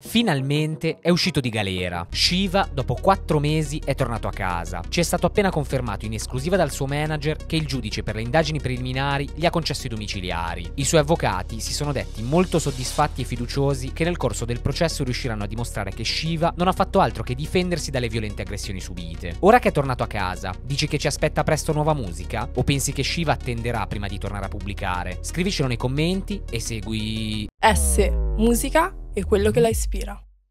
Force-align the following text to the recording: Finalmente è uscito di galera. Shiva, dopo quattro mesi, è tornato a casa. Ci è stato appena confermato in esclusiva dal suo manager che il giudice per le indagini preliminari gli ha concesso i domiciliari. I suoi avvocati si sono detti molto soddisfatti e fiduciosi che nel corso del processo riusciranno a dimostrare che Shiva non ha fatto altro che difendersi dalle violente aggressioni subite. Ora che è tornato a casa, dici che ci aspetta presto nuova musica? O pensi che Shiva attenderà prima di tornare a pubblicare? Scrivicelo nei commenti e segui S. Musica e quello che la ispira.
Finalmente 0.00 0.98
è 1.00 1.10
uscito 1.10 1.40
di 1.40 1.48
galera. 1.48 2.06
Shiva, 2.08 2.68
dopo 2.72 2.94
quattro 2.94 3.40
mesi, 3.40 3.82
è 3.84 3.96
tornato 3.96 4.28
a 4.28 4.32
casa. 4.32 4.80
Ci 4.88 5.00
è 5.00 5.02
stato 5.02 5.26
appena 5.26 5.50
confermato 5.50 6.06
in 6.06 6.14
esclusiva 6.14 6.56
dal 6.56 6.70
suo 6.70 6.86
manager 6.86 7.44
che 7.46 7.56
il 7.56 7.66
giudice 7.66 8.04
per 8.04 8.14
le 8.14 8.22
indagini 8.22 8.60
preliminari 8.60 9.28
gli 9.34 9.44
ha 9.44 9.50
concesso 9.50 9.86
i 9.86 9.90
domiciliari. 9.90 10.70
I 10.74 10.84
suoi 10.84 11.00
avvocati 11.00 11.58
si 11.58 11.72
sono 11.72 11.90
detti 11.90 12.22
molto 12.22 12.60
soddisfatti 12.60 13.22
e 13.22 13.24
fiduciosi 13.24 13.92
che 13.92 14.04
nel 14.04 14.16
corso 14.16 14.44
del 14.44 14.60
processo 14.60 15.02
riusciranno 15.02 15.42
a 15.42 15.48
dimostrare 15.48 15.90
che 15.90 16.04
Shiva 16.04 16.54
non 16.56 16.68
ha 16.68 16.72
fatto 16.72 17.00
altro 17.00 17.24
che 17.24 17.34
difendersi 17.34 17.90
dalle 17.90 18.08
violente 18.08 18.42
aggressioni 18.42 18.80
subite. 18.80 19.34
Ora 19.40 19.58
che 19.58 19.70
è 19.70 19.72
tornato 19.72 20.04
a 20.04 20.06
casa, 20.06 20.54
dici 20.62 20.86
che 20.86 20.98
ci 20.98 21.08
aspetta 21.08 21.42
presto 21.42 21.72
nuova 21.72 21.92
musica? 21.92 22.48
O 22.54 22.62
pensi 22.62 22.92
che 22.92 23.02
Shiva 23.02 23.32
attenderà 23.32 23.84
prima 23.88 24.06
di 24.06 24.18
tornare 24.18 24.44
a 24.44 24.48
pubblicare? 24.48 25.18
Scrivicelo 25.22 25.66
nei 25.66 25.76
commenti 25.76 26.40
e 26.48 26.60
segui 26.60 27.48
S. 27.60 28.08
Musica 28.36 28.94
e 29.18 29.24
quello 29.24 29.50
che 29.50 29.60
la 29.60 29.68
ispira. 29.68 30.27